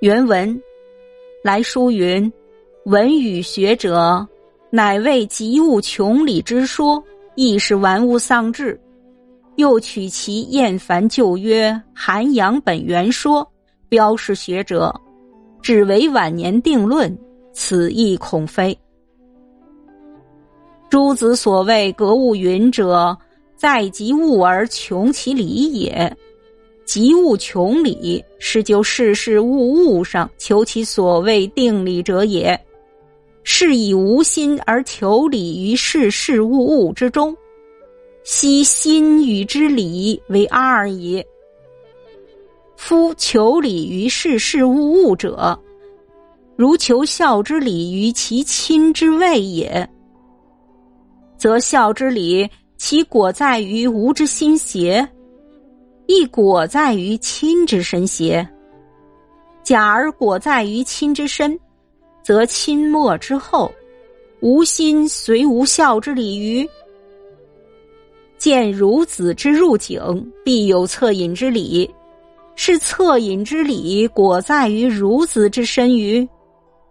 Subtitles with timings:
[0.00, 0.62] 原文
[1.42, 2.30] 来书云
[2.84, 4.26] ：“文与学者，
[4.68, 7.02] 乃为极物穷理之说，
[7.34, 8.78] 亦是玩物丧志。
[9.54, 13.50] 又取其厌烦旧约，涵养本源说，
[13.88, 14.94] 标示学者，
[15.62, 17.16] 只为晚年定论。
[17.54, 18.78] 此亦恐非。
[20.90, 23.16] 诸子所谓格物云者，
[23.56, 26.14] 在及物而穷其理也。”
[26.86, 32.58] 及物穷理，是就事事物物上求其所谓定理者也。
[33.48, 37.36] 是以无心而求理于事事物物之中，
[38.24, 41.24] 悉心与之理为二也。
[42.76, 45.56] 夫求理于事事物物者，
[46.56, 49.88] 如求孝之理于其亲之位也。
[51.38, 55.08] 则孝之理，其果在于吾之心邪？
[56.06, 58.46] 亦果在于亲之身邪？
[59.62, 61.58] 假而果在于亲之身，
[62.22, 63.72] 则亲没之后，
[64.40, 66.68] 无心随无孝之礼于。
[68.38, 70.00] 见孺子之入井，
[70.44, 71.90] 必有恻隐之礼，
[72.54, 76.28] 是恻隐之礼果在于孺子之身于，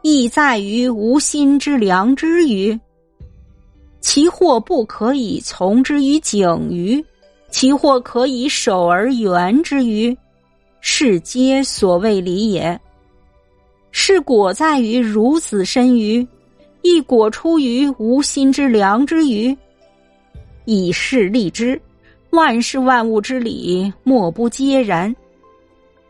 [0.00, 2.78] 亦在于无心之良知于。
[4.00, 7.04] 其祸不可以从之于井于？
[7.52, 10.16] 其或可以守而圆之于，
[10.80, 12.80] 是皆所谓理也。
[13.92, 16.26] 是果在于孺子身于，
[16.80, 19.56] 亦果出于无心之良之于。
[20.64, 21.80] 以是立之，
[22.30, 25.14] 万事万物之理，莫不皆然。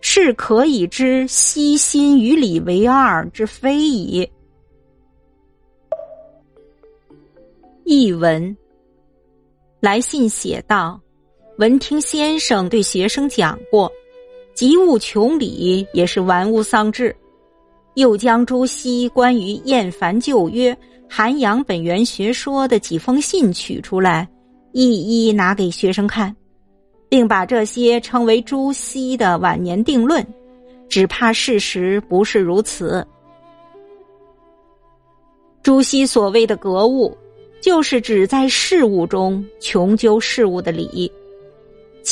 [0.01, 4.29] 是可以知悉心与理为二之非矣。
[7.85, 8.57] 译文：
[9.81, 11.01] 来信写道。
[11.59, 13.91] 闻听先生对学生讲过，
[14.55, 17.15] 及物穷理也是玩物丧志，
[17.95, 24.27] 又将朱熹关于厌烦旧约、涵养本源学说的几封信取出来，
[24.73, 26.35] 一一拿给学生看，
[27.11, 30.27] 并把这些称为朱熹的晚年定论，
[30.89, 33.07] 只怕事实不是如此。
[35.63, 37.15] 朱熹所谓的格物，
[37.61, 41.13] 就是指在事物中穷究事物的理。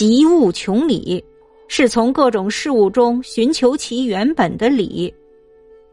[0.00, 1.22] 及物穷理，
[1.68, 5.12] 是从各种事物中寻求其原本的理，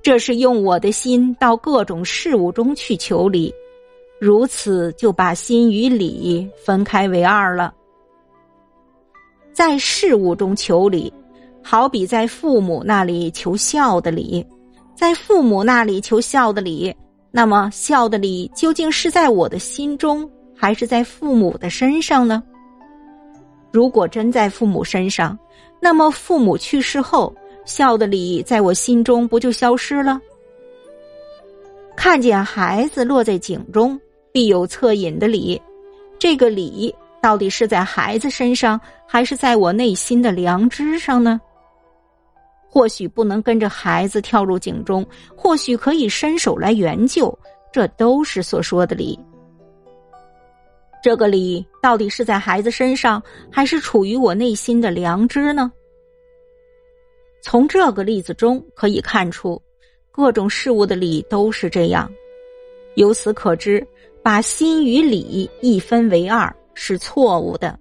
[0.02, 3.54] 这是用我的心到各种事物中去求理，
[4.18, 7.74] 如此就把心与理分开为二了。
[9.52, 11.12] 在事物中求理，
[11.62, 14.42] 好比在父母那里求孝的理，
[14.96, 16.96] 在父母那里求孝的理，
[17.30, 22.42] 那么孝的理究竟是在我的心中，还是在父母的身上呢？
[23.78, 25.38] 如果真在父母身上，
[25.80, 27.32] 那么父母去世后，
[27.64, 30.20] 孝的礼在我心中不就消失了？
[31.96, 34.02] 看见孩子落在井中，
[34.32, 35.62] 必有恻隐的礼，
[36.18, 41.40] 这个礼到底是在孩子身上，还是在我内心的良知上呢？
[42.68, 45.06] 或许不能跟着孩子跳入井中，
[45.36, 47.32] 或许可以伸手来援救，
[47.72, 49.20] 这都是所说的礼。
[51.08, 55.72] 这个理到底是在孩子身上，还是处于我内心的良知呢？
[57.42, 59.62] 从这个例子中可以看出，
[60.12, 62.12] 各种事物的理都是这样。
[62.96, 63.88] 由此可知，
[64.22, 67.80] 把心与理一分为二是错误的。